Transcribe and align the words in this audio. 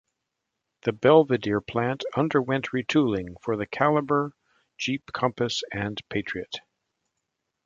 The 0.81 0.93
Belvidere 0.93 1.61
plant 1.61 2.03
underwent 2.17 2.69
retooling 2.73 3.35
for 3.39 3.55
the 3.55 3.67
Caliber, 3.67 4.33
Jeep 4.75 5.03
Compass, 5.13 5.61
and 5.71 6.01
Patriot. 6.09 6.61